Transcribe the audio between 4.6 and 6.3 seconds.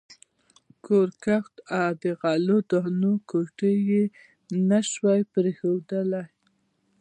نه شوای پرېښودلای.